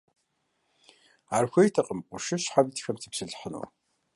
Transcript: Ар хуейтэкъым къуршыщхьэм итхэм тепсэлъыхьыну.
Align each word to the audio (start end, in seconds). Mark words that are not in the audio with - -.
Ар 1.35 1.45
хуейтэкъым 1.51 1.99
къуршыщхьэм 2.07 2.67
итхэм 2.69 2.95
тепсэлъыхьыну. 3.01 3.65